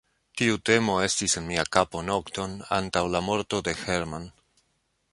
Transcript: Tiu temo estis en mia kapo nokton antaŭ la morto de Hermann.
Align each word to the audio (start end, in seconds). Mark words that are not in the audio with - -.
Tiu 0.41 0.55
temo 0.69 0.95
estis 1.07 1.35
en 1.41 1.45
mia 1.51 1.67
kapo 1.77 2.03
nokton 2.09 2.57
antaŭ 2.81 3.07
la 3.17 3.25
morto 3.31 3.63
de 3.69 3.79
Hermann. 3.85 4.31